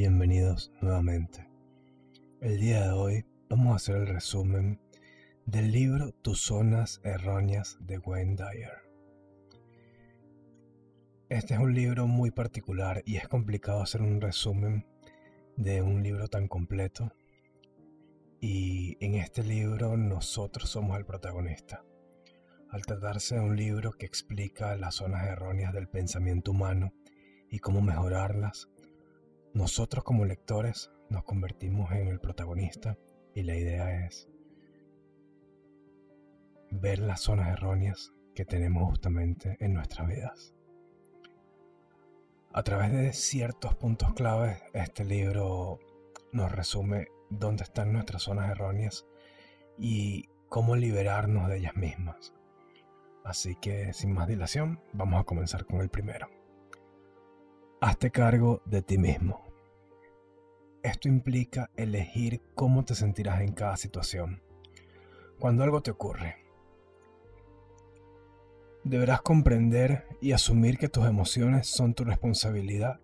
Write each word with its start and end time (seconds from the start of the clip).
bienvenidos 0.00 0.72
nuevamente. 0.80 1.46
El 2.40 2.58
día 2.58 2.84
de 2.84 2.92
hoy 2.92 3.26
vamos 3.50 3.74
a 3.74 3.76
hacer 3.76 3.96
el 3.96 4.06
resumen 4.06 4.80
del 5.44 5.72
libro 5.72 6.12
Tus 6.22 6.40
zonas 6.40 7.02
erróneas 7.04 7.76
de 7.80 7.98
Wayne 7.98 8.34
Dyer. 8.34 8.78
Este 11.28 11.52
es 11.52 11.60
un 11.60 11.74
libro 11.74 12.06
muy 12.06 12.30
particular 12.30 13.02
y 13.04 13.16
es 13.16 13.28
complicado 13.28 13.82
hacer 13.82 14.00
un 14.00 14.22
resumen 14.22 14.86
de 15.58 15.82
un 15.82 16.02
libro 16.02 16.28
tan 16.28 16.48
completo. 16.48 17.12
Y 18.40 18.96
en 19.04 19.16
este 19.16 19.44
libro 19.44 19.98
nosotros 19.98 20.70
somos 20.70 20.96
el 20.96 21.04
protagonista. 21.04 21.84
Al 22.70 22.86
tratarse 22.86 23.34
de 23.34 23.42
un 23.42 23.54
libro 23.54 23.92
que 23.92 24.06
explica 24.06 24.74
las 24.76 24.94
zonas 24.94 25.26
erróneas 25.26 25.74
del 25.74 25.88
pensamiento 25.88 26.52
humano 26.52 26.94
y 27.50 27.58
cómo 27.58 27.82
mejorarlas, 27.82 28.70
nosotros 29.52 30.04
como 30.04 30.24
lectores 30.24 30.90
nos 31.08 31.24
convertimos 31.24 31.90
en 31.92 32.06
el 32.08 32.20
protagonista 32.20 32.96
y 33.34 33.42
la 33.42 33.56
idea 33.56 34.06
es 34.06 34.28
ver 36.70 37.00
las 37.00 37.22
zonas 37.22 37.48
erróneas 37.48 38.12
que 38.34 38.44
tenemos 38.44 38.88
justamente 38.88 39.56
en 39.60 39.74
nuestras 39.74 40.06
vidas. 40.06 40.54
A 42.52 42.62
través 42.62 42.92
de 42.92 43.12
ciertos 43.12 43.74
puntos 43.74 44.12
claves, 44.14 44.62
este 44.72 45.04
libro 45.04 45.78
nos 46.32 46.52
resume 46.52 47.08
dónde 47.28 47.64
están 47.64 47.92
nuestras 47.92 48.22
zonas 48.22 48.50
erróneas 48.50 49.06
y 49.78 50.28
cómo 50.48 50.76
liberarnos 50.76 51.48
de 51.48 51.58
ellas 51.58 51.76
mismas. 51.76 52.34
Así 53.24 53.56
que 53.56 53.92
sin 53.92 54.12
más 54.12 54.28
dilación, 54.28 54.80
vamos 54.92 55.20
a 55.20 55.24
comenzar 55.24 55.64
con 55.66 55.80
el 55.80 55.90
primero. 55.90 56.39
Hazte 57.82 58.10
cargo 58.10 58.60
de 58.66 58.82
ti 58.82 58.98
mismo. 58.98 59.40
Esto 60.82 61.08
implica 61.08 61.70
elegir 61.76 62.42
cómo 62.54 62.84
te 62.84 62.94
sentirás 62.94 63.40
en 63.40 63.54
cada 63.54 63.78
situación. 63.78 64.42
Cuando 65.38 65.64
algo 65.64 65.80
te 65.80 65.90
ocurre, 65.90 66.36
deberás 68.84 69.22
comprender 69.22 70.06
y 70.20 70.32
asumir 70.32 70.76
que 70.76 70.90
tus 70.90 71.06
emociones 71.06 71.68
son 71.68 71.94
tu 71.94 72.04
responsabilidad 72.04 73.00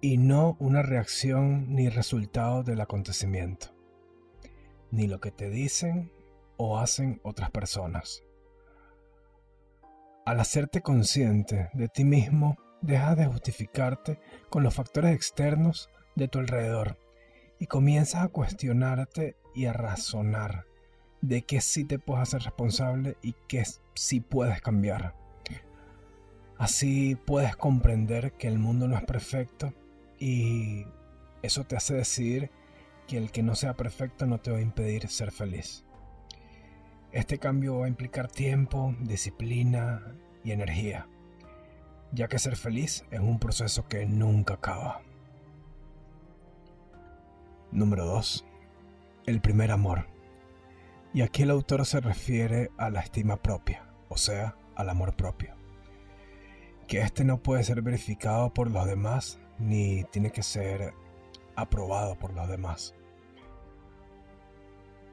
y 0.00 0.18
no 0.18 0.56
una 0.60 0.82
reacción 0.82 1.74
ni 1.74 1.88
resultado 1.88 2.62
del 2.62 2.80
acontecimiento, 2.80 3.74
ni 4.92 5.08
lo 5.08 5.18
que 5.18 5.32
te 5.32 5.50
dicen 5.50 6.12
o 6.56 6.78
hacen 6.78 7.20
otras 7.24 7.50
personas. 7.50 8.22
Al 10.26 10.38
hacerte 10.38 10.80
consciente 10.80 11.70
de 11.74 11.88
ti 11.88 12.04
mismo, 12.04 12.56
dejas 12.82 13.16
de 13.16 13.26
justificarte 13.26 14.20
con 14.48 14.62
los 14.62 14.74
factores 14.74 15.14
externos 15.14 15.90
de 16.16 16.28
tu 16.28 16.38
alrededor 16.38 16.98
y 17.58 17.66
comienzas 17.66 18.24
a 18.24 18.28
cuestionarte 18.28 19.36
y 19.54 19.66
a 19.66 19.72
razonar 19.72 20.66
de 21.20 21.42
qué 21.42 21.60
sí 21.60 21.84
te 21.84 21.98
puedes 21.98 22.22
hacer 22.22 22.42
responsable 22.42 23.16
y 23.22 23.34
qué 23.48 23.64
sí 23.94 24.20
puedes 24.20 24.60
cambiar. 24.62 25.14
Así 26.58 27.16
puedes 27.26 27.56
comprender 27.56 28.32
que 28.32 28.48
el 28.48 28.58
mundo 28.58 28.88
no 28.88 28.96
es 28.96 29.04
perfecto 29.04 29.72
y 30.18 30.84
eso 31.42 31.64
te 31.64 31.76
hace 31.76 31.94
decidir 31.94 32.50
que 33.06 33.16
el 33.16 33.30
que 33.30 33.42
no 33.42 33.54
sea 33.54 33.74
perfecto 33.76 34.26
no 34.26 34.40
te 34.40 34.50
va 34.50 34.58
a 34.58 34.62
impedir 34.62 35.08
ser 35.08 35.32
feliz. 35.32 35.84
Este 37.12 37.38
cambio 37.38 37.78
va 37.78 37.86
a 37.86 37.88
implicar 37.88 38.30
tiempo, 38.30 38.94
disciplina 39.00 40.14
y 40.44 40.52
energía, 40.52 41.08
ya 42.12 42.28
que 42.28 42.38
ser 42.38 42.56
feliz 42.56 43.04
es 43.10 43.20
un 43.20 43.38
proceso 43.38 43.86
que 43.88 44.06
nunca 44.06 44.54
acaba. 44.54 45.02
Número 47.70 48.04
2. 48.04 48.44
El 49.26 49.40
primer 49.40 49.70
amor. 49.70 50.06
Y 51.12 51.22
aquí 51.22 51.42
el 51.42 51.50
autor 51.50 51.86
se 51.86 52.00
refiere 52.00 52.70
a 52.78 52.90
la 52.90 53.00
estima 53.00 53.36
propia, 53.36 53.84
o 54.08 54.16
sea, 54.16 54.56
al 54.74 54.88
amor 54.88 55.14
propio. 55.14 55.54
Que 56.88 57.00
este 57.00 57.24
no 57.24 57.38
puede 57.38 57.62
ser 57.62 57.82
verificado 57.82 58.52
por 58.52 58.70
los 58.70 58.86
demás 58.86 59.38
ni 59.58 60.04
tiene 60.04 60.32
que 60.32 60.42
ser 60.42 60.94
aprobado 61.54 62.16
por 62.18 62.32
los 62.32 62.48
demás. 62.48 62.94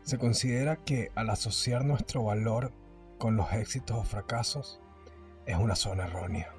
Se 0.02 0.18
considera 0.18 0.78
que 0.78 1.12
al 1.16 1.30
asociar 1.30 1.84
nuestro 1.84 2.24
valor 2.24 2.72
con 3.18 3.36
los 3.36 3.52
éxitos 3.54 3.98
o 3.98 4.04
fracasos 4.04 4.80
es 5.46 5.58
una 5.58 5.76
zona 5.76 6.06
errónea. 6.06 6.57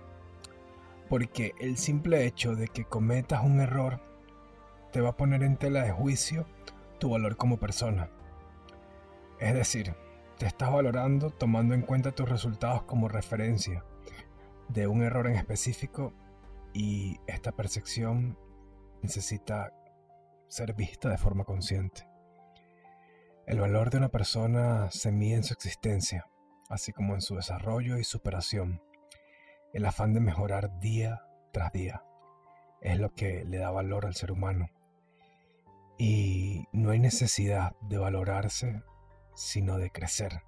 Porque 1.08 1.54
el 1.58 1.76
simple 1.76 2.26
hecho 2.26 2.54
de 2.54 2.68
que 2.68 2.84
cometas 2.84 3.44
un 3.44 3.60
error 3.60 4.00
te 4.92 5.00
va 5.00 5.10
a 5.10 5.16
poner 5.16 5.42
en 5.42 5.56
tela 5.56 5.82
de 5.82 5.92
juicio 5.92 6.46
tu 6.98 7.10
valor 7.10 7.36
como 7.36 7.58
persona. 7.58 8.10
Es 9.40 9.54
decir, 9.54 9.94
te 10.38 10.46
estás 10.46 10.72
valorando 10.72 11.30
tomando 11.30 11.74
en 11.74 11.82
cuenta 11.82 12.12
tus 12.12 12.28
resultados 12.28 12.82
como 12.82 13.08
referencia 13.08 13.84
de 14.68 14.86
un 14.86 15.02
error 15.02 15.26
en 15.26 15.36
específico 15.36 16.12
y 16.72 17.18
esta 17.26 17.52
percepción 17.52 18.38
necesita 19.02 19.72
ser 20.48 20.74
vista 20.74 21.08
de 21.08 21.18
forma 21.18 21.44
consciente. 21.44 22.06
El 23.46 23.60
valor 23.60 23.90
de 23.90 23.98
una 23.98 24.10
persona 24.10 24.90
se 24.90 25.10
mide 25.10 25.36
en 25.36 25.44
su 25.44 25.54
existencia, 25.54 26.26
así 26.68 26.92
como 26.92 27.14
en 27.14 27.22
su 27.22 27.34
desarrollo 27.36 27.96
y 27.96 28.04
superación. 28.04 28.82
El 29.72 29.84
afán 29.86 30.14
de 30.14 30.20
mejorar 30.20 30.78
día 30.80 31.22
tras 31.52 31.72
día 31.72 32.02
es 32.80 32.98
lo 32.98 33.14
que 33.14 33.44
le 33.44 33.58
da 33.58 33.70
valor 33.70 34.06
al 34.06 34.14
ser 34.14 34.32
humano. 34.32 34.70
Y 35.98 36.66
no 36.72 36.90
hay 36.90 37.00
necesidad 37.00 37.74
de 37.82 37.98
valorarse, 37.98 38.82
sino 39.34 39.78
de 39.78 39.90
crecer. 39.90 40.42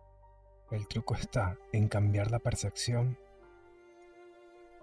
El 0.71 0.87
truco 0.87 1.15
está 1.15 1.57
en 1.73 1.89
cambiar 1.89 2.31
la 2.31 2.39
percepción 2.39 3.19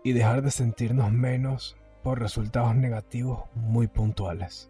y 0.03 0.13
dejar 0.13 0.41
de 0.41 0.51
sentirnos 0.51 1.11
menos 1.11 1.77
por 2.03 2.19
resultados 2.19 2.75
negativos 2.75 3.45
muy 3.55 3.87
puntuales. 3.87 4.69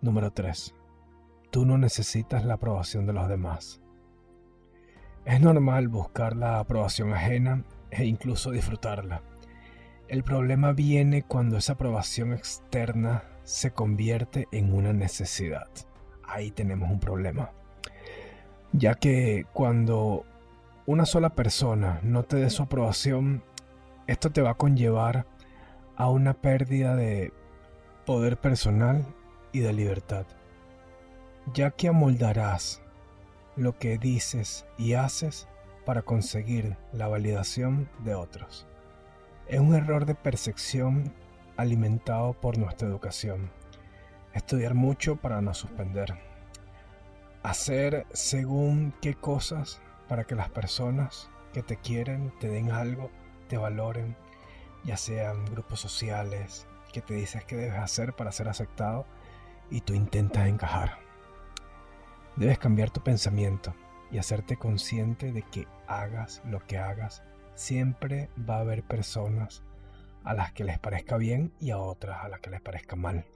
Número 0.00 0.32
3 0.32 0.74
tú 1.56 1.64
no 1.64 1.78
necesitas 1.78 2.44
la 2.44 2.54
aprobación 2.54 3.06
de 3.06 3.14
los 3.14 3.28
demás. 3.28 3.80
Es 5.24 5.40
normal 5.40 5.88
buscar 5.88 6.36
la 6.36 6.58
aprobación 6.58 7.14
ajena 7.14 7.64
e 7.90 8.04
incluso 8.04 8.50
disfrutarla. 8.50 9.22
El 10.08 10.22
problema 10.22 10.72
viene 10.72 11.22
cuando 11.22 11.56
esa 11.56 11.74
aprobación 11.74 12.32
externa 12.32 13.24
se 13.44 13.72
convierte 13.72 14.46
en 14.52 14.72
una 14.72 14.92
necesidad. 14.92 15.68
Ahí 16.24 16.50
tenemos 16.50 16.90
un 16.90 17.00
problema. 17.00 17.50
Ya 18.72 18.94
que 18.94 19.46
cuando 19.52 20.24
una 20.86 21.06
sola 21.06 21.30
persona 21.30 22.00
no 22.02 22.22
te 22.24 22.36
dé 22.36 22.50
su 22.50 22.64
aprobación, 22.64 23.42
esto 24.06 24.30
te 24.30 24.42
va 24.42 24.50
a 24.50 24.54
conllevar 24.54 25.26
a 25.96 26.08
una 26.10 26.34
pérdida 26.34 26.94
de 26.94 27.32
poder 28.04 28.36
personal 28.36 29.04
y 29.52 29.60
de 29.60 29.72
libertad 29.72 30.26
ya 31.52 31.70
que 31.70 31.88
amoldarás 31.88 32.82
lo 33.56 33.78
que 33.78 33.98
dices 33.98 34.66
y 34.78 34.94
haces 34.94 35.48
para 35.86 36.02
conseguir 36.02 36.76
la 36.92 37.06
validación 37.06 37.88
de 38.00 38.16
otros. 38.16 38.66
Es 39.46 39.60
un 39.60 39.72
error 39.74 40.04
de 40.04 40.16
percepción 40.16 41.14
alimentado 41.56 42.34
por 42.34 42.58
nuestra 42.58 42.88
educación. 42.88 43.52
Estudiar 44.34 44.74
mucho 44.74 45.14
para 45.16 45.40
no 45.40 45.54
suspender. 45.54 46.18
Hacer 47.44 48.04
según 48.12 48.92
qué 49.00 49.14
cosas 49.14 49.80
para 50.08 50.24
que 50.24 50.34
las 50.34 50.50
personas 50.50 51.30
que 51.54 51.62
te 51.62 51.76
quieren 51.76 52.32
te 52.40 52.48
den 52.48 52.72
algo, 52.72 53.08
te 53.48 53.56
valoren, 53.56 54.16
ya 54.82 54.96
sean 54.96 55.44
grupos 55.46 55.78
sociales 55.78 56.66
que 56.92 57.00
te 57.00 57.14
dices 57.14 57.44
que 57.44 57.56
debes 57.56 57.78
hacer 57.78 58.12
para 58.12 58.32
ser 58.32 58.48
aceptado 58.48 59.06
y 59.70 59.82
tú 59.82 59.94
intentas 59.94 60.48
encajar. 60.48 60.98
Debes 62.34 62.58
cambiar 62.58 62.90
tu 62.90 63.00
pensamiento 63.00 63.72
y 64.10 64.18
hacerte 64.18 64.56
consciente 64.56 65.32
de 65.32 65.42
que 65.42 65.66
hagas 65.86 66.42
lo 66.46 66.60
que 66.66 66.78
hagas, 66.78 67.22
siempre 67.54 68.30
va 68.48 68.56
a 68.56 68.60
haber 68.60 68.84
personas 68.84 69.62
a 70.24 70.34
las 70.34 70.52
que 70.52 70.64
les 70.64 70.78
parezca 70.78 71.16
bien 71.16 71.52
y 71.60 71.70
a 71.70 71.78
otras 71.78 72.24
a 72.24 72.28
las 72.28 72.40
que 72.40 72.50
les 72.50 72.60
parezca 72.60 72.96
mal. 72.96 73.26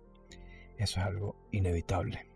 Eso 0.77 1.01
es 1.01 1.07
algo 1.07 1.37
inevitable. 1.53 2.27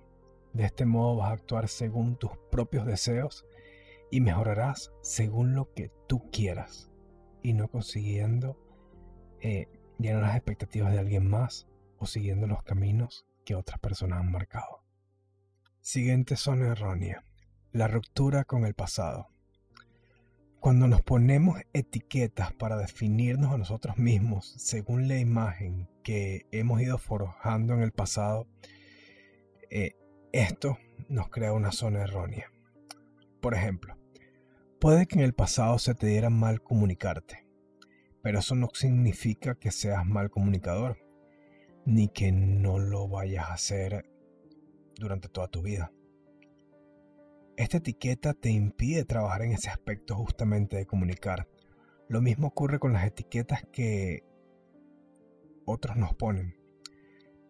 De 0.53 0.65
este 0.65 0.87
modo 0.87 1.17
vas 1.17 1.31
a 1.31 1.35
actuar 1.35 1.69
según 1.69 2.17
tus 2.17 2.31
propios 2.51 2.87
deseos 2.87 3.45
y 4.11 4.21
mejorarás 4.21 4.93
según 5.03 5.55
lo 5.55 5.73
que 5.75 5.91
tú 6.07 6.31
quieras 6.31 6.91
y 7.43 7.53
no 7.53 7.69
consiguiendo 7.69 8.57
eh, 9.41 9.69
llenar 9.99 10.23
las 10.23 10.37
expectativas 10.37 10.93
de 10.93 11.01
alguien 11.01 11.29
más 11.29 11.67
o 11.99 12.07
siguiendo 12.07 12.47
los 12.47 12.63
caminos 12.63 13.27
que 13.45 13.55
otras 13.55 13.81
personas 13.81 14.21
han 14.21 14.31
marcado. 14.31 14.85
Siguiente 15.81 16.37
zona 16.37 16.69
errónea. 16.69 17.25
La 17.75 17.89
ruptura 17.89 18.45
con 18.45 18.65
el 18.67 18.75
pasado. 18.75 19.27
Cuando 20.61 20.87
nos 20.87 21.03
ponemos 21.03 21.61
etiquetas 21.73 22.53
para 22.53 22.77
definirnos 22.77 23.53
a 23.53 23.59
nosotros 23.59 23.99
mismos 23.99 24.55
según 24.59 25.09
la 25.09 25.19
imagen 25.19 25.89
que 26.05 26.47
hemos 26.53 26.81
ido 26.81 26.99
forjando 26.99 27.75
en 27.75 27.83
el 27.83 27.91
pasado, 27.91 28.47
eh, 29.71 29.97
esto 30.31 30.79
nos 31.09 31.31
crea 31.31 31.53
una 31.53 31.73
zona 31.73 32.03
errónea. 32.03 32.49
Por 33.41 33.55
ejemplo, 33.55 33.99
puede 34.79 35.07
que 35.07 35.17
en 35.17 35.25
el 35.25 35.35
pasado 35.35 35.81
se 35.81 35.97
te 35.97 36.07
diera 36.07 36.31
mal 36.31 36.63
comunicarte, 36.63 37.45
pero 38.23 38.39
eso 38.39 38.55
no 38.55 38.69
significa 38.73 39.57
que 39.57 39.73
seas 39.73 40.07
mal 40.07 40.31
comunicador, 40.31 40.99
ni 41.85 42.07
que 42.07 42.31
no 42.31 42.79
lo 42.79 43.09
vayas 43.09 43.47
a 43.47 43.55
hacer 43.55 44.09
durante 44.95 45.29
toda 45.29 45.49
tu 45.49 45.63
vida. 45.63 45.91
Esta 47.57 47.77
etiqueta 47.77 48.35
te 48.35 48.51
impide 48.51 49.05
trabajar 49.05 49.43
en 49.43 49.53
ese 49.53 49.71
aspecto 49.71 50.17
justamente 50.17 50.77
de 50.77 50.87
comunicar. 50.87 51.49
Lo 52.09 52.21
mismo 52.21 52.49
ocurre 52.49 52.81
con 52.81 52.93
las 52.93 53.07
etiquetas 53.07 53.63
que 53.71 54.25
otros 55.65 55.97
nos 55.97 56.15
ponen. 56.15 56.57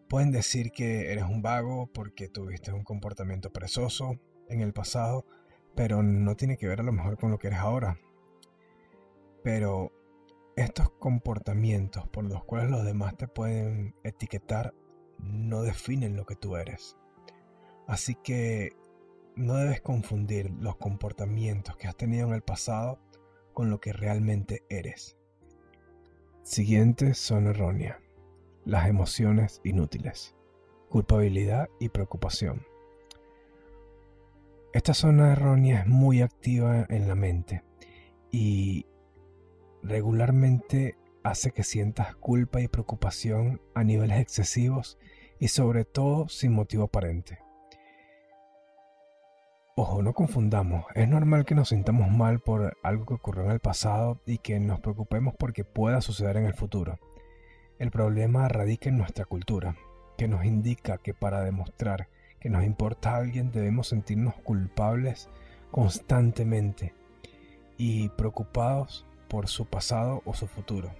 Pueden 0.07 0.31
decir 0.31 0.71
que 0.71 1.11
eres 1.11 1.23
un 1.23 1.41
vago 1.41 1.87
porque 1.91 2.27
tuviste 2.27 2.71
un 2.71 2.83
comportamiento 2.83 3.51
perezoso 3.51 4.19
en 4.47 4.61
el 4.61 4.73
pasado, 4.73 5.25
pero 5.75 6.03
no 6.03 6.35
tiene 6.35 6.57
que 6.57 6.67
ver 6.67 6.81
a 6.81 6.83
lo 6.83 6.91
mejor 6.91 7.17
con 7.17 7.31
lo 7.31 7.39
que 7.39 7.47
eres 7.47 7.59
ahora. 7.59 7.99
Pero 9.43 9.91
estos 10.55 10.91
comportamientos 10.99 12.07
por 12.09 12.25
los 12.25 12.43
cuales 12.45 12.69
los 12.69 12.85
demás 12.85 13.17
te 13.17 13.27
pueden 13.27 13.95
etiquetar 14.03 14.75
no 15.17 15.63
definen 15.63 16.15
lo 16.15 16.27
que 16.27 16.35
tú 16.35 16.57
eres. 16.57 16.95
Así 17.87 18.15
que 18.23 18.69
no 19.35 19.55
debes 19.55 19.81
confundir 19.81 20.51
los 20.59 20.77
comportamientos 20.77 21.75
que 21.77 21.87
has 21.87 21.95
tenido 21.95 22.27
en 22.27 22.33
el 22.33 22.41
pasado 22.41 22.99
con 23.53 23.69
lo 23.69 23.79
que 23.79 23.93
realmente 23.93 24.63
eres. 24.69 25.17
Siguientes 26.43 27.17
son 27.17 27.47
erróneas. 27.47 27.97
Las 28.65 28.87
emociones 28.87 29.61
inútiles. 29.63 30.35
Culpabilidad 30.89 31.69
y 31.79 31.89
preocupación. 31.89 32.65
Esta 34.73 34.93
zona 34.93 35.31
errónea 35.31 35.81
es 35.81 35.87
muy 35.87 36.21
activa 36.21 36.85
en 36.89 37.07
la 37.07 37.15
mente 37.15 37.63
y 38.31 38.85
regularmente 39.83 40.97
hace 41.23 41.51
que 41.51 41.63
sientas 41.63 42.15
culpa 42.15 42.61
y 42.61 42.67
preocupación 42.67 43.61
a 43.73 43.83
niveles 43.83 44.19
excesivos 44.19 44.97
y 45.39 45.47
sobre 45.47 45.85
todo 45.85 46.27
sin 46.27 46.53
motivo 46.53 46.83
aparente. 46.83 47.44
Ojo, 49.77 50.01
no 50.01 50.13
confundamos. 50.13 50.85
Es 50.95 51.09
normal 51.09 51.43
que 51.43 51.53
nos 51.53 51.67
sintamos 51.67 52.09
mal 52.09 52.39
por 52.39 52.77
algo 52.81 53.05
que 53.05 53.15
ocurrió 53.15 53.43
en 53.43 53.51
el 53.51 53.59
pasado 53.59 54.21
y 54.25 54.37
que 54.37 54.57
nos 54.57 54.79
preocupemos 54.79 55.35
porque 55.37 55.65
pueda 55.65 55.99
suceder 55.99 56.37
en 56.37 56.45
el 56.45 56.53
futuro. 56.53 56.97
El 57.77 57.91
problema 57.91 58.47
radica 58.47 58.87
en 58.87 58.97
nuestra 58.97 59.25
cultura, 59.25 59.75
que 60.17 60.29
nos 60.29 60.45
indica 60.45 60.97
que 60.97 61.13
para 61.13 61.41
demostrar 61.41 62.07
que 62.39 62.49
nos 62.49 62.63
importa 62.63 63.11
a 63.11 63.17
alguien 63.17 63.51
debemos 63.51 63.89
sentirnos 63.89 64.35
culpables 64.35 65.27
constantemente 65.71 66.93
y 67.77 68.07
preocupados 68.07 69.05
por 69.27 69.49
su 69.49 69.65
pasado 69.65 70.21
o 70.23 70.33
su 70.33 70.47
futuro. 70.47 70.91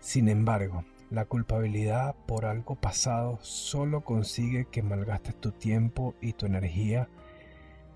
Sin 0.00 0.30
embargo, 0.30 0.82
la 1.10 1.26
culpabilidad 1.26 2.14
por 2.24 2.46
algo 2.46 2.74
pasado 2.74 3.38
solo 3.42 4.00
consigue 4.00 4.64
que 4.64 4.82
malgastes 4.82 5.36
tu 5.36 5.52
tiempo 5.52 6.14
y 6.22 6.32
tu 6.32 6.46
energía 6.46 7.10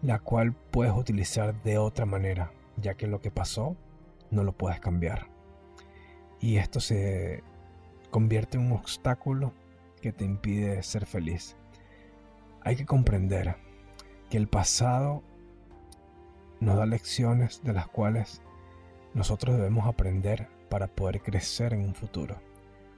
la 0.02 0.18
cual 0.18 0.54
puedes 0.70 0.94
utilizar 0.94 1.62
de 1.62 1.78
otra 1.78 2.06
manera, 2.06 2.52
ya 2.76 2.94
que 2.94 3.06
lo 3.06 3.20
que 3.20 3.30
pasó 3.30 3.76
no 4.30 4.44
lo 4.44 4.52
puedes 4.52 4.80
cambiar. 4.80 5.28
Y 6.40 6.56
esto 6.56 6.80
se 6.80 7.42
convierte 8.10 8.58
en 8.58 8.66
un 8.66 8.72
obstáculo 8.72 9.52
que 10.00 10.12
te 10.12 10.24
impide 10.24 10.82
ser 10.82 11.06
feliz. 11.06 11.56
Hay 12.62 12.76
que 12.76 12.86
comprender 12.86 13.56
que 14.30 14.36
el 14.36 14.48
pasado 14.48 15.22
nos 16.60 16.76
da 16.76 16.86
lecciones 16.86 17.62
de 17.62 17.72
las 17.72 17.88
cuales 17.88 18.42
nosotros 19.14 19.56
debemos 19.56 19.86
aprender 19.86 20.48
para 20.68 20.88
poder 20.88 21.22
crecer 21.22 21.72
en 21.72 21.80
un 21.80 21.94
futuro. 21.94 22.36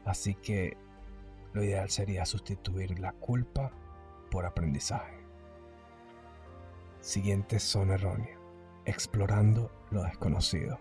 Así 0.04 0.34
que 0.34 0.76
lo 1.52 1.62
ideal 1.62 1.90
sería 1.90 2.24
sustituir 2.24 2.98
la 2.98 3.12
culpa 3.12 3.72
por 4.30 4.46
aprendizaje. 4.46 5.17
Siguiente 7.00 7.60
zona 7.60 7.94
errónea. 7.94 8.38
Explorando 8.84 9.70
lo 9.90 10.02
desconocido. 10.02 10.78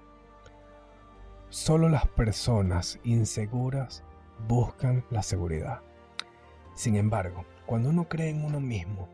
Solo 1.49 1.89
las 1.89 2.07
personas 2.07 2.99
inseguras 3.03 4.03
buscan 4.47 5.05
la 5.09 5.23
seguridad. 5.23 5.81
Sin 6.75 6.95
embargo, 6.95 7.45
cuando 7.65 7.89
uno 7.89 8.07
cree 8.07 8.29
en 8.29 8.43
uno 8.43 8.59
mismo, 8.59 9.09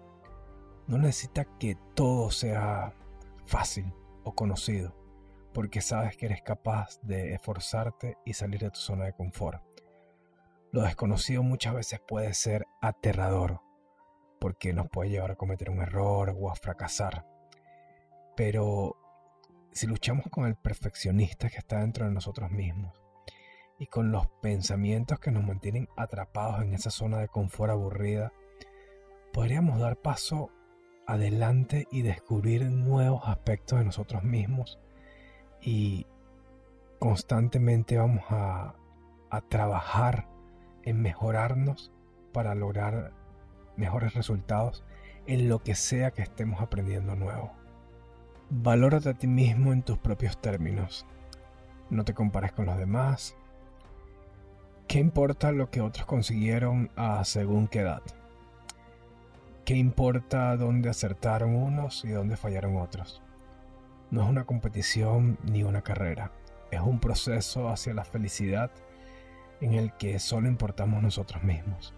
no 0.88 0.98
necesita 0.98 1.46
que 1.60 1.78
todo 1.94 2.32
sea 2.32 2.94
fácil 3.46 3.94
o 4.24 4.34
conocido, 4.34 4.96
porque 5.54 5.82
sabes 5.82 6.18
que 6.18 6.26
eres 6.26 6.42
capaz 6.42 7.00
de 7.04 7.34
esforzarte 7.34 8.18
y 8.26 8.34
salir 8.34 8.62
de 8.62 8.72
tu 8.72 8.80
zona 8.80 9.06
de 9.06 9.14
confort. 9.14 9.62
Lo 10.72 10.82
desconocido 10.82 11.44
muchas 11.44 11.76
veces 11.76 12.00
puede 12.00 12.34
ser 12.34 12.66
aterrador, 12.82 13.62
porque 14.44 14.74
nos 14.74 14.90
puede 14.90 15.10
llevar 15.10 15.32
a 15.32 15.36
cometer 15.38 15.70
un 15.70 15.80
error 15.80 16.36
o 16.38 16.52
a 16.52 16.56
fracasar. 16.56 17.26
Pero 18.36 18.98
si 19.72 19.88
luchamos 19.88 20.26
con 20.30 20.46
el 20.46 20.58
perfeccionista 20.58 21.50
que 21.50 21.60
está 21.60 21.80
dentro 21.80 22.04
de 22.04 22.12
nosotros 22.12 22.52
mismos 22.52 22.92
y 23.80 23.88
con 23.88 24.12
los 24.12 24.28
pensamientos 24.42 25.22
que 25.22 25.32
nos 25.32 25.46
mantienen 25.46 25.88
atrapados 25.96 26.62
en 26.62 26.74
esa 26.74 26.92
zona 26.92 27.20
de 27.20 27.30
confort 27.30 27.72
aburrida, 27.72 28.34
podríamos 29.32 29.80
dar 29.80 29.96
paso 29.96 30.50
adelante 31.08 31.88
y 31.90 32.02
descubrir 32.02 32.70
nuevos 32.70 33.22
aspectos 33.26 33.80
de 33.80 33.86
nosotros 33.86 34.24
mismos 34.24 34.78
y 35.62 36.06
constantemente 37.00 37.98
vamos 37.98 38.26
a, 38.28 38.76
a 39.30 39.40
trabajar 39.40 40.28
en 40.84 41.02
mejorarnos 41.02 41.94
para 42.34 42.56
lograr 42.56 43.23
mejores 43.78 44.14
resultados 44.14 44.84
en 45.28 45.50
lo 45.50 45.64
que 45.64 45.76
sea 45.76 46.12
que 46.12 46.22
estemos 46.22 46.62
aprendiendo 46.62 47.16
nuevo. 47.16 47.54
Valórate 48.50 49.10
a 49.10 49.14
ti 49.14 49.28
mismo 49.28 49.74
en 49.74 49.84
tus 49.84 49.98
propios 49.98 50.40
términos. 50.40 51.06
No 51.90 52.04
te 52.06 52.14
compares 52.14 52.52
con 52.52 52.66
los 52.66 52.78
demás. 52.78 53.36
¿Qué 54.88 55.00
importa 55.00 55.52
lo 55.52 55.70
que 55.70 55.82
otros 55.82 56.06
consiguieron 56.06 56.92
a 56.96 57.24
según 57.24 57.68
qué 57.68 57.80
edad? 57.80 58.04
¿Qué 59.66 59.76
importa 59.76 60.58
dónde 60.58 60.90
acertaron 60.90 61.56
unos 61.56 62.04
y 62.04 62.10
dónde 62.10 62.36
fallaron 62.36 62.76
otros? 62.76 63.22
No 64.12 64.24
es 64.24 64.30
una 64.30 64.44
competición 64.44 65.40
ni 65.44 65.64
una 65.64 65.82
carrera, 65.82 66.32
es 66.70 66.82
un 66.82 67.00
proceso 67.00 67.70
hacia 67.70 67.94
la 67.94 68.04
felicidad 68.04 68.72
en 69.62 69.74
el 69.74 69.94
que 69.94 70.20
solo 70.20 70.50
importamos 70.50 71.02
nosotros 71.02 71.44
mismos. 71.44 71.94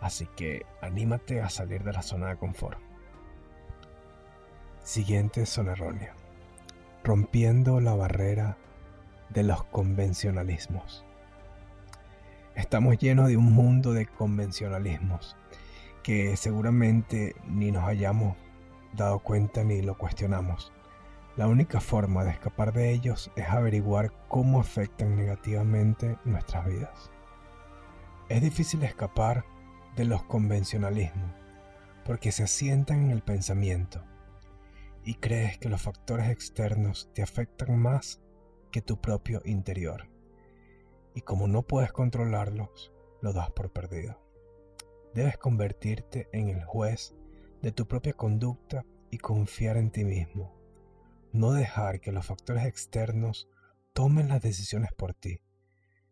Así 0.00 0.26
que 0.36 0.66
anímate 0.80 1.40
a 1.40 1.48
salir 1.48 1.82
de 1.84 1.92
la 1.92 2.02
zona 2.02 2.28
de 2.28 2.36
confort. 2.36 2.78
Siguiente 4.82 5.46
zona 5.46 5.72
errónea. 5.72 6.14
Rompiendo 7.02 7.80
la 7.80 7.94
barrera 7.94 8.58
de 9.30 9.42
los 9.42 9.64
convencionalismos. 9.64 11.04
Estamos 12.54 12.98
llenos 12.98 13.28
de 13.28 13.36
un 13.36 13.52
mundo 13.52 13.92
de 13.92 14.06
convencionalismos 14.06 15.36
que 16.04 16.36
seguramente 16.36 17.34
ni 17.48 17.72
nos 17.72 17.84
hayamos 17.84 18.36
dado 18.92 19.18
cuenta 19.18 19.64
ni 19.64 19.82
lo 19.82 19.96
cuestionamos. 19.96 20.72
La 21.36 21.48
única 21.48 21.80
forma 21.80 22.22
de 22.22 22.30
escapar 22.30 22.72
de 22.72 22.92
ellos 22.92 23.30
es 23.34 23.48
averiguar 23.48 24.12
cómo 24.28 24.60
afectan 24.60 25.16
negativamente 25.16 26.16
nuestras 26.24 26.66
vidas. 26.66 27.10
Es 28.28 28.40
difícil 28.40 28.84
escapar 28.84 29.44
de 29.96 30.04
los 30.04 30.22
convencionalismos, 30.24 31.32
porque 32.04 32.32
se 32.32 32.42
asientan 32.44 33.04
en 33.04 33.10
el 33.10 33.22
pensamiento 33.22 34.04
y 35.04 35.14
crees 35.14 35.58
que 35.58 35.68
los 35.68 35.82
factores 35.82 36.30
externos 36.30 37.10
te 37.14 37.22
afectan 37.22 37.78
más 37.78 38.20
que 38.72 38.80
tu 38.80 39.00
propio 39.00 39.42
interior. 39.44 40.08
Y 41.14 41.20
como 41.20 41.46
no 41.46 41.62
puedes 41.62 41.92
controlarlos, 41.92 42.92
lo 43.20 43.32
das 43.32 43.50
por 43.50 43.72
perdido. 43.72 44.20
Debes 45.14 45.38
convertirte 45.38 46.28
en 46.32 46.48
el 46.48 46.64
juez 46.64 47.14
de 47.62 47.70
tu 47.70 47.86
propia 47.86 48.14
conducta 48.14 48.84
y 49.10 49.18
confiar 49.18 49.76
en 49.76 49.90
ti 49.90 50.04
mismo. 50.04 50.58
No 51.32 51.52
dejar 51.52 52.00
que 52.00 52.10
los 52.10 52.26
factores 52.26 52.64
externos 52.64 53.48
tomen 53.92 54.28
las 54.28 54.42
decisiones 54.42 54.92
por 54.92 55.14
ti, 55.14 55.40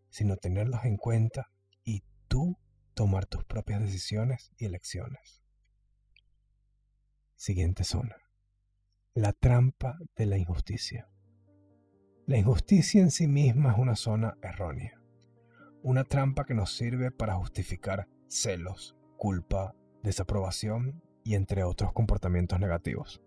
sino 0.09 0.37
tenerlos 0.37 0.85
en 0.85 0.97
cuenta 0.97 1.51
y 1.85 2.05
tú 2.29 2.57
tomar 3.03 3.27
tus 3.27 3.43
propias 3.43 3.81
decisiones 3.81 4.53
y 4.59 4.65
elecciones. 4.65 5.43
Siguiente 7.35 7.83
zona. 7.83 8.15
La 9.13 9.33
trampa 9.33 9.99
de 10.15 10.27
la 10.27 10.39
injusticia. 10.39 11.09
La 12.27 12.37
injusticia 12.37 13.03
en 13.03 13.11
sí 13.11 13.27
misma 13.27 13.73
es 13.73 13.79
una 13.79 13.97
zona 13.97 14.39
errónea, 14.41 15.03
una 15.83 16.05
trampa 16.05 16.45
que 16.45 16.55
nos 16.55 16.77
sirve 16.77 17.11
para 17.11 17.35
justificar 17.35 18.07
celos, 18.29 18.95
culpa, 19.17 19.75
desaprobación 20.05 21.03
y 21.25 21.35
entre 21.35 21.65
otros 21.65 21.93
comportamientos 21.93 22.61
negativos. 22.61 23.21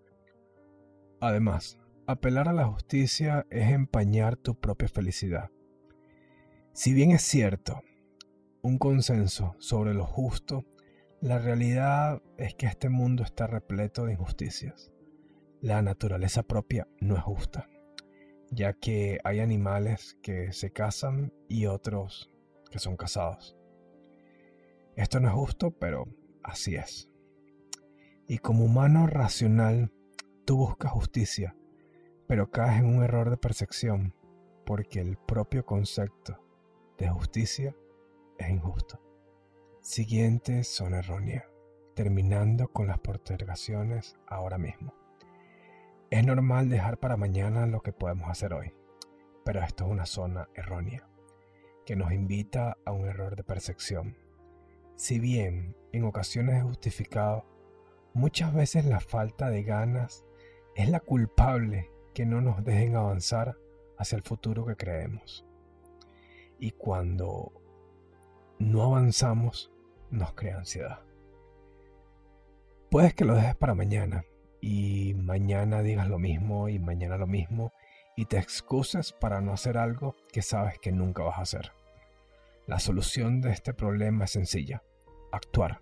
Además, 1.20 1.78
apelar 2.08 2.48
a 2.48 2.54
la 2.54 2.66
justicia 2.66 3.46
es 3.50 3.74
empañar 3.74 4.38
tu 4.38 4.58
propia 4.58 4.88
felicidad. 4.88 5.52
Si 6.72 6.94
bien 6.94 7.12
es 7.12 7.24
cierto, 7.24 7.82
un 8.66 8.78
consenso 8.78 9.56
sobre 9.60 9.94
lo 9.94 10.06
justo, 10.06 10.66
la 11.22 11.40
realidad 11.40 12.22
es 12.38 12.56
que 12.56 12.66
este 12.66 12.90
mundo 12.90 13.24
está 13.24 13.48
repleto 13.48 14.06
de 14.06 14.14
injusticias. 14.14 14.92
La 15.62 15.82
naturaleza 15.82 16.44
propia 16.44 16.88
no 17.00 17.16
es 17.16 17.24
justa 17.24 17.70
ya 18.52 18.74
que 18.74 19.20
hay 19.24 19.40
animales 19.40 20.18
que 20.22 20.52
se 20.54 20.72
casan 20.72 21.34
y 21.48 21.66
otros 21.66 22.32
que 22.72 22.80
son 22.80 22.98
casados. 22.98 23.58
Esto 24.96 25.20
no 25.20 25.28
es 25.28 25.34
justo, 25.34 25.72
pero 25.72 26.08
así 26.44 26.76
es. 26.76 27.10
Y 28.28 28.40
como 28.40 28.66
humano 28.66 29.08
racional, 29.08 29.92
tú 30.46 30.58
buscas 30.58 30.92
justicia, 30.92 31.56
pero 32.28 32.50
caes 32.50 32.80
en 32.80 32.86
un 32.86 33.04
error 33.04 33.30
de 33.30 33.38
percepción, 33.38 34.16
porque 34.66 35.00
el 35.00 35.18
propio 35.18 35.66
concepto 35.66 36.40
de 36.98 37.10
justicia 37.10 37.76
es 38.38 38.50
injusto. 38.50 39.00
Siguientes 39.82 40.68
son 40.68 40.94
erróneas, 40.94 41.46
terminando 41.94 42.68
con 42.70 42.88
las 42.88 43.00
postergaciones 43.00 44.16
ahora 44.28 44.58
mismo. 44.58 44.94
Es 46.10 46.26
normal 46.26 46.70
dejar 46.70 47.00
para 47.00 47.18
mañana 47.18 47.66
lo 47.68 47.82
que 47.82 47.94
podemos 47.94 48.30
hacer 48.30 48.54
hoy, 48.54 48.74
pero 49.44 49.62
esto 49.62 49.86
es 49.86 49.92
una 49.92 50.06
zona 50.06 50.50
errónea, 50.56 51.08
que 51.86 51.96
nos 51.96 52.12
invita 52.12 52.78
a 52.86 52.92
un 52.92 53.08
error 53.08 53.36
de 53.36 53.44
percepción. 53.44 54.18
Si 54.96 55.20
bien 55.20 55.76
en 55.92 56.04
ocasiones 56.06 56.58
es 56.58 56.64
justificado, 56.64 57.46
muchas 58.14 58.54
veces 58.54 58.86
la 58.86 59.00
falta 59.00 59.50
de 59.50 59.64
ganas 59.64 60.26
es 60.76 60.90
la 60.90 61.00
culpable 61.00 61.92
que 62.14 62.26
no 62.26 62.42
nos 62.42 62.64
dejen 62.64 62.96
avanzar 62.96 63.58
hacia 63.98 64.16
el 64.16 64.24
futuro 64.24 64.66
que 64.66 64.76
creemos. 64.76 65.46
Y 66.60 66.72
cuando 66.72 67.52
no 68.60 68.84
avanzamos, 68.84 69.72
nos 70.12 70.34
crea 70.34 70.58
ansiedad. 70.58 71.00
Puedes 72.90 73.14
que 73.14 73.26
lo 73.26 73.36
dejes 73.36 73.56
para 73.56 73.76
mañana, 73.76 74.26
y 74.68 75.14
mañana 75.14 75.84
digas 75.84 76.08
lo 76.08 76.18
mismo 76.18 76.70
y 76.70 76.80
mañana 76.80 77.18
lo 77.18 77.28
mismo 77.28 77.72
y 78.16 78.26
te 78.26 78.40
excuses 78.40 79.12
para 79.12 79.40
no 79.40 79.54
hacer 79.54 79.78
algo 79.78 80.16
que 80.32 80.42
sabes 80.42 80.80
que 80.80 80.92
nunca 80.92 81.22
vas 81.22 81.38
a 81.38 81.44
hacer. 81.44 81.72
La 82.66 82.80
solución 82.80 83.42
de 83.42 83.52
este 83.52 83.76
problema 83.76 84.26
es 84.26 84.32
sencilla. 84.32 84.82
Actuar. 85.32 85.82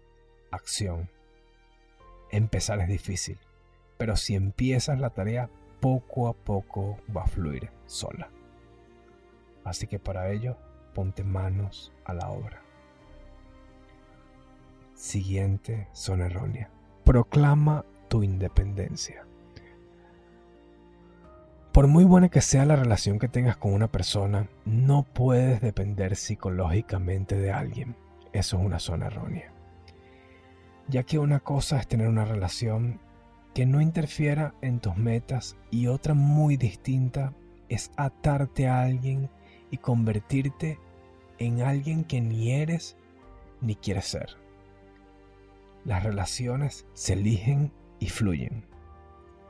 Acción. 0.51 1.09
Empezar 2.29 2.81
es 2.81 2.89
difícil, 2.89 3.39
pero 3.97 4.17
si 4.17 4.35
empiezas 4.35 4.99
la 4.99 5.11
tarea, 5.11 5.49
poco 5.79 6.27
a 6.27 6.33
poco 6.33 6.97
va 7.15 7.23
a 7.23 7.27
fluir 7.27 7.71
sola. 7.85 8.29
Así 9.63 9.87
que 9.87 9.99
para 9.99 10.29
ello, 10.31 10.57
ponte 10.93 11.23
manos 11.23 11.93
a 12.03 12.13
la 12.13 12.29
obra. 12.29 12.62
Siguiente 14.93 15.87
son 15.91 16.21
errónea. 16.21 16.69
Proclama 17.03 17.85
independencia. 18.21 19.25
Por 21.71 21.87
muy 21.87 22.03
buena 22.03 22.29
que 22.29 22.41
sea 22.41 22.65
la 22.65 22.75
relación 22.75 23.17
que 23.17 23.27
tengas 23.27 23.57
con 23.57 23.73
una 23.73 23.91
persona, 23.91 24.47
no 24.65 25.03
puedes 25.03 25.61
depender 25.61 26.15
psicológicamente 26.15 27.35
de 27.35 27.51
alguien. 27.51 27.95
Eso 28.31 28.57
es 28.57 28.65
una 28.65 28.77
zona 28.77 29.07
errónea. 29.07 29.51
Ya 30.87 31.03
que 31.03 31.17
una 31.17 31.39
cosa 31.39 31.79
es 31.79 31.87
tener 31.87 32.07
una 32.07 32.25
relación 32.25 32.99
que 33.55 33.65
no 33.65 33.81
interfiera 33.81 34.53
en 34.61 34.79
tus 34.79 34.95
metas 34.97 35.55
y 35.71 35.87
otra 35.87 36.13
muy 36.13 36.57
distinta 36.57 37.33
es 37.69 37.91
atarte 37.95 38.67
a 38.67 38.83
alguien 38.83 39.29
y 39.71 39.77
convertirte 39.77 40.77
en 41.39 41.61
alguien 41.61 42.03
que 42.03 42.21
ni 42.21 42.51
eres 42.51 42.95
ni 43.61 43.75
quieres 43.75 44.05
ser. 44.05 44.42
Las 45.85 46.03
relaciones 46.03 46.85
se 46.93 47.13
eligen 47.13 47.73
y 47.99 48.07
fluyen, 48.07 48.65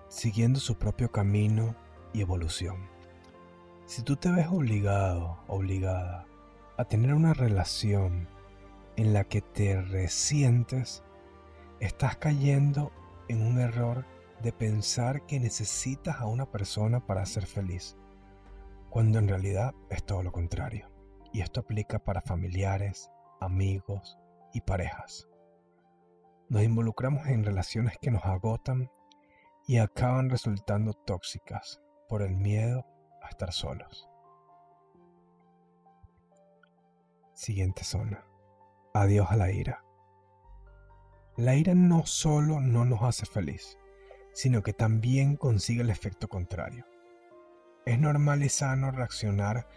siguiendo 0.09 0.59
su 0.59 0.79
propio 0.79 1.11
camino 1.11 1.75
y 2.11 2.21
evolución. 2.21 2.89
Si 3.85 4.01
tú 4.01 4.15
te 4.15 4.31
ves 4.31 4.47
obligado, 4.47 5.43
obligada 5.47 6.25
a 6.77 6.85
tener 6.85 7.13
una 7.13 7.35
relación 7.35 8.27
en 8.95 9.13
la 9.13 9.25
que 9.25 9.41
te 9.41 9.79
resientes, 9.79 11.03
estás 11.79 12.17
cayendo 12.17 12.91
en 13.27 13.45
un 13.45 13.59
error 13.59 14.05
de 14.41 14.51
pensar 14.51 15.27
que 15.27 15.39
necesitas 15.39 16.19
a 16.19 16.25
una 16.25 16.47
persona 16.49 17.05
para 17.05 17.27
ser 17.27 17.45
feliz, 17.45 17.95
cuando 18.89 19.19
en 19.19 19.27
realidad 19.27 19.75
es 19.91 20.03
todo 20.03 20.23
lo 20.23 20.31
contrario. 20.31 20.89
Y 21.31 21.41
esto 21.41 21.59
aplica 21.59 21.99
para 21.99 22.21
familiares, 22.21 23.11
amigos 23.39 24.17
y 24.51 24.61
parejas. 24.61 25.27
Nos 26.53 26.61
involucramos 26.61 27.25
en 27.25 27.43
relaciones 27.43 27.97
que 27.99 28.11
nos 28.11 28.23
agotan 28.25 28.91
y 29.65 29.79
acaban 29.79 30.29
resultando 30.29 30.93
tóxicas 30.93 31.81
por 32.07 32.21
el 32.21 32.35
miedo 32.35 32.85
a 33.23 33.29
estar 33.29 33.51
solos. 33.51 34.07
Siguiente 37.33 37.83
zona. 37.83 38.23
Adiós 38.93 39.31
a 39.31 39.35
la 39.35 39.51
ira. 39.51 39.83
La 41.37 41.55
ira 41.55 41.73
no 41.73 42.05
solo 42.05 42.59
no 42.59 42.85
nos 42.85 43.01
hace 43.01 43.25
feliz, 43.25 43.79
sino 44.35 44.61
que 44.61 44.73
también 44.73 45.37
consigue 45.37 45.81
el 45.81 45.89
efecto 45.89 46.27
contrario. 46.27 46.85
Es 47.87 47.97
normal 47.97 48.43
y 48.43 48.49
sano 48.49 48.91
reaccionar 48.91 49.67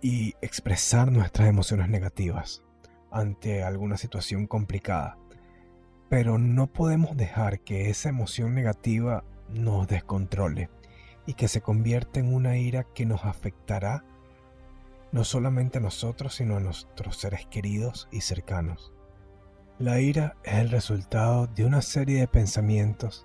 y 0.00 0.34
expresar 0.40 1.10
nuestras 1.10 1.48
emociones 1.48 1.88
negativas 1.88 2.62
ante 3.10 3.64
alguna 3.64 3.96
situación 3.96 4.46
complicada, 4.46 5.18
pero 6.10 6.38
no 6.38 6.66
podemos 6.66 7.16
dejar 7.16 7.60
que 7.60 7.88
esa 7.88 8.08
emoción 8.08 8.52
negativa 8.52 9.22
nos 9.48 9.86
descontrole 9.86 10.68
y 11.24 11.34
que 11.34 11.46
se 11.46 11.60
convierta 11.60 12.18
en 12.18 12.34
una 12.34 12.58
ira 12.58 12.82
que 12.82 13.06
nos 13.06 13.24
afectará 13.24 14.04
no 15.12 15.22
solamente 15.22 15.78
a 15.78 15.80
nosotros, 15.80 16.34
sino 16.34 16.56
a 16.56 16.60
nuestros 16.60 17.16
seres 17.16 17.46
queridos 17.46 18.08
y 18.10 18.22
cercanos. 18.22 18.92
La 19.78 20.00
ira 20.00 20.36
es 20.42 20.54
el 20.54 20.70
resultado 20.70 21.46
de 21.46 21.64
una 21.64 21.80
serie 21.80 22.18
de 22.18 22.28
pensamientos 22.28 23.24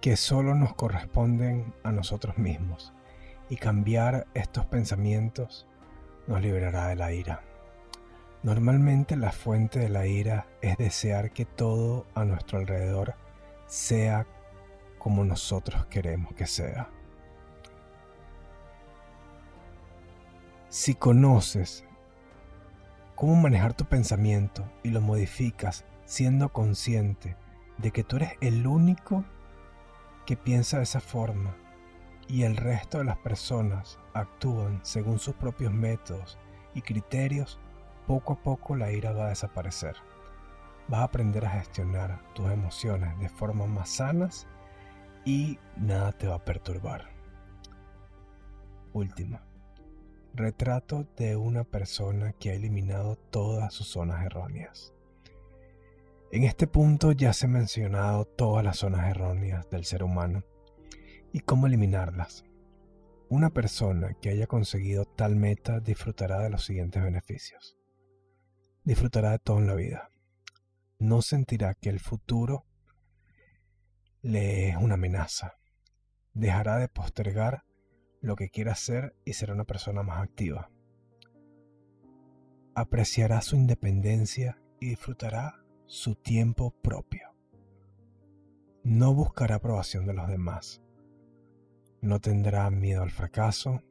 que 0.00 0.16
solo 0.16 0.56
nos 0.56 0.74
corresponden 0.74 1.74
a 1.84 1.92
nosotros 1.92 2.38
mismos 2.38 2.92
y 3.48 3.56
cambiar 3.56 4.26
estos 4.34 4.66
pensamientos 4.66 5.68
nos 6.26 6.42
liberará 6.42 6.88
de 6.88 6.96
la 6.96 7.12
ira. 7.12 7.42
Normalmente 8.46 9.16
la 9.16 9.32
fuente 9.32 9.80
de 9.80 9.88
la 9.88 10.06
ira 10.06 10.46
es 10.60 10.76
desear 10.76 11.32
que 11.32 11.44
todo 11.44 12.06
a 12.14 12.24
nuestro 12.24 12.60
alrededor 12.60 13.16
sea 13.66 14.24
como 14.98 15.24
nosotros 15.24 15.86
queremos 15.86 16.32
que 16.32 16.46
sea. 16.46 16.88
Si 20.68 20.94
conoces 20.94 21.84
cómo 23.16 23.34
manejar 23.34 23.74
tu 23.74 23.84
pensamiento 23.86 24.62
y 24.84 24.90
lo 24.90 25.00
modificas 25.00 25.84
siendo 26.04 26.52
consciente 26.52 27.36
de 27.78 27.90
que 27.90 28.04
tú 28.04 28.14
eres 28.14 28.34
el 28.40 28.68
único 28.68 29.24
que 30.24 30.36
piensa 30.36 30.76
de 30.76 30.84
esa 30.84 31.00
forma 31.00 31.56
y 32.28 32.44
el 32.44 32.56
resto 32.56 32.98
de 32.98 33.06
las 33.06 33.18
personas 33.18 33.98
actúan 34.14 34.78
según 34.84 35.18
sus 35.18 35.34
propios 35.34 35.72
métodos 35.72 36.38
y 36.74 36.82
criterios, 36.82 37.58
poco 38.06 38.34
a 38.34 38.42
poco 38.42 38.76
la 38.76 38.92
ira 38.92 39.12
va 39.12 39.26
a 39.26 39.30
desaparecer. 39.30 39.96
Vas 40.88 41.00
a 41.00 41.04
aprender 41.04 41.44
a 41.44 41.50
gestionar 41.50 42.22
tus 42.34 42.50
emociones 42.50 43.18
de 43.18 43.28
forma 43.28 43.66
más 43.66 43.90
sanas 43.90 44.46
y 45.24 45.58
nada 45.76 46.12
te 46.12 46.28
va 46.28 46.36
a 46.36 46.44
perturbar. 46.44 47.10
Última. 48.92 49.42
Retrato 50.34 51.06
de 51.16 51.34
una 51.34 51.64
persona 51.64 52.32
que 52.32 52.50
ha 52.50 52.54
eliminado 52.54 53.16
todas 53.16 53.72
sus 53.72 53.88
zonas 53.88 54.24
erróneas. 54.24 54.92
En 56.30 56.44
este 56.44 56.66
punto 56.66 57.12
ya 57.12 57.32
se 57.32 57.46
han 57.46 57.52
mencionado 57.52 58.24
todas 58.24 58.64
las 58.64 58.78
zonas 58.78 59.08
erróneas 59.08 59.68
del 59.70 59.84
ser 59.84 60.02
humano 60.02 60.44
y 61.32 61.40
cómo 61.40 61.66
eliminarlas. 61.66 62.44
Una 63.28 63.50
persona 63.50 64.14
que 64.20 64.28
haya 64.28 64.46
conseguido 64.46 65.04
tal 65.04 65.34
meta 65.34 65.80
disfrutará 65.80 66.40
de 66.40 66.50
los 66.50 66.64
siguientes 66.64 67.02
beneficios 67.02 67.75
disfrutará 68.86 69.32
de 69.32 69.40
todo 69.40 69.58
en 69.58 69.66
la 69.66 69.74
vida. 69.74 70.10
No 71.00 71.20
sentirá 71.20 71.74
que 71.74 71.90
el 71.90 71.98
futuro 71.98 72.64
le 74.22 74.68
es 74.68 74.76
una 74.76 74.94
amenaza. 74.94 75.58
Dejará 76.34 76.78
de 76.78 76.88
postergar 76.88 77.64
lo 78.20 78.36
que 78.36 78.48
quiere 78.48 78.70
hacer 78.70 79.16
y 79.24 79.32
será 79.32 79.54
una 79.54 79.64
persona 79.64 80.04
más 80.04 80.22
activa. 80.22 80.70
Apreciará 82.76 83.42
su 83.42 83.56
independencia 83.56 84.62
y 84.78 84.90
disfrutará 84.90 85.64
su 85.86 86.14
tiempo 86.14 86.70
propio. 86.80 87.34
No 88.84 89.14
buscará 89.14 89.56
aprobación 89.56 90.06
de 90.06 90.14
los 90.14 90.28
demás. 90.28 90.80
No 92.00 92.20
tendrá 92.20 92.70
miedo 92.70 93.02
al 93.02 93.10
fracaso. 93.10 93.82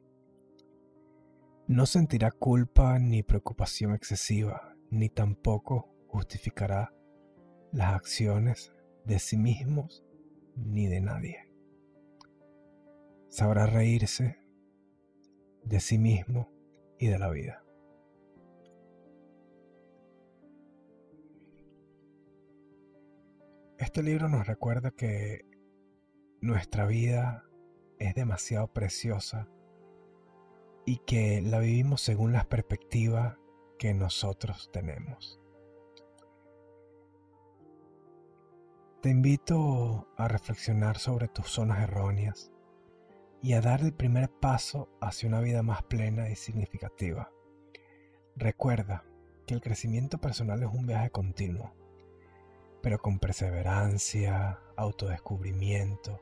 No 1.66 1.84
sentirá 1.84 2.30
culpa 2.30 2.98
ni 2.98 3.22
preocupación 3.22 3.94
excesiva, 3.94 4.75
ni 4.90 5.08
tampoco 5.08 5.88
justificará 6.08 6.92
las 7.72 7.94
acciones 7.94 8.72
de 9.04 9.18
sí 9.18 9.36
mismos 9.36 10.04
ni 10.56 10.86
de 10.86 11.00
nadie. 11.00 11.50
Sabrá 13.28 13.66
reírse 13.66 14.38
de 15.64 15.80
sí 15.80 15.98
mismo 15.98 16.50
y 16.98 17.08
de 17.08 17.18
la 17.18 17.30
vida. 17.30 17.62
Este 23.78 24.02
libro 24.02 24.28
nos 24.28 24.46
recuerda 24.46 24.90
que 24.90 25.44
nuestra 26.40 26.86
vida 26.86 27.44
es 27.98 28.14
demasiado 28.14 28.72
preciosa 28.72 29.48
y 30.86 30.98
que 30.98 31.42
la 31.42 31.58
vivimos 31.58 32.00
según 32.00 32.32
las 32.32 32.46
perspectivas 32.46 33.36
que 33.78 33.94
nosotros 33.94 34.70
tenemos. 34.72 35.40
Te 39.02 39.10
invito 39.10 40.08
a 40.16 40.26
reflexionar 40.26 40.98
sobre 40.98 41.28
tus 41.28 41.48
zonas 41.48 41.80
erróneas 41.80 42.50
y 43.42 43.52
a 43.52 43.60
dar 43.60 43.82
el 43.82 43.92
primer 43.92 44.30
paso 44.30 44.88
hacia 45.00 45.28
una 45.28 45.40
vida 45.40 45.62
más 45.62 45.82
plena 45.84 46.28
y 46.30 46.36
significativa. 46.36 47.30
Recuerda 48.34 49.04
que 49.46 49.54
el 49.54 49.60
crecimiento 49.60 50.18
personal 50.18 50.62
es 50.62 50.68
un 50.72 50.86
viaje 50.86 51.10
continuo, 51.10 51.72
pero 52.82 52.98
con 52.98 53.18
perseverancia, 53.18 54.58
autodescubrimiento, 54.76 56.20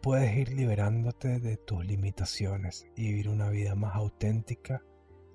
puedes 0.00 0.36
ir 0.36 0.52
liberándote 0.52 1.40
de 1.40 1.56
tus 1.56 1.84
limitaciones 1.84 2.86
y 2.96 3.08
vivir 3.08 3.28
una 3.28 3.50
vida 3.50 3.74
más 3.74 3.96
auténtica 3.96 4.84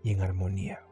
y 0.03 0.11
en 0.11 0.21
armonía. 0.21 0.86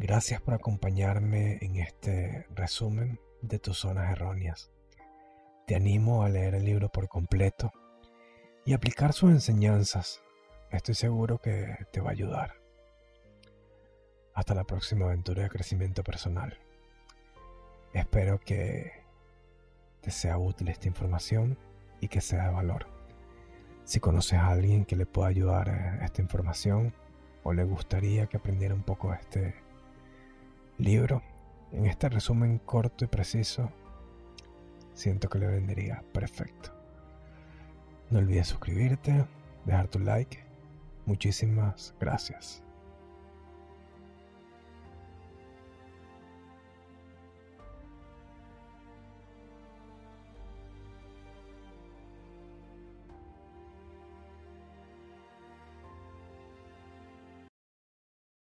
Gracias 0.00 0.40
por 0.40 0.54
acompañarme 0.54 1.58
en 1.60 1.74
este 1.74 2.46
resumen 2.54 3.18
de 3.42 3.58
tus 3.58 3.78
zonas 3.78 4.12
erróneas. 4.12 4.70
Te 5.66 5.74
animo 5.74 6.22
a 6.22 6.28
leer 6.28 6.54
el 6.54 6.64
libro 6.64 6.88
por 6.88 7.08
completo 7.08 7.72
y 8.64 8.74
aplicar 8.74 9.12
sus 9.12 9.30
enseñanzas. 9.30 10.22
Estoy 10.70 10.94
seguro 10.94 11.38
que 11.38 11.84
te 11.90 12.00
va 12.00 12.10
a 12.10 12.12
ayudar. 12.12 12.54
Hasta 14.34 14.54
la 14.54 14.62
próxima 14.62 15.06
aventura 15.06 15.42
de 15.42 15.48
crecimiento 15.48 16.04
personal. 16.04 16.56
Espero 17.92 18.38
que 18.38 19.02
te 20.00 20.12
sea 20.12 20.38
útil 20.38 20.68
esta 20.68 20.86
información 20.86 21.58
y 22.00 22.06
que 22.06 22.20
sea 22.20 22.44
de 22.44 22.54
valor. 22.54 22.86
Si 23.82 23.98
conoces 23.98 24.38
a 24.38 24.46
alguien 24.46 24.84
que 24.84 24.94
le 24.94 25.06
pueda 25.06 25.26
ayudar 25.26 25.68
a 25.68 26.04
esta 26.04 26.22
información 26.22 26.94
o 27.42 27.52
le 27.52 27.64
gustaría 27.64 28.28
que 28.28 28.36
aprendiera 28.36 28.76
un 28.76 28.84
poco 28.84 29.12
este 29.12 29.66
libro, 30.78 31.22
en 31.72 31.86
este 31.86 32.08
resumen 32.08 32.58
corto 32.58 33.04
y 33.04 33.08
preciso, 33.08 33.70
siento 34.94 35.28
que 35.28 35.38
le 35.38 35.46
vendría 35.48 36.02
perfecto. 36.12 36.72
No 38.10 38.20
olvides 38.20 38.46
suscribirte, 38.46 39.26
dejar 39.64 39.88
tu 39.88 39.98
like. 39.98 40.44
Muchísimas 41.04 41.94
gracias. 42.00 42.62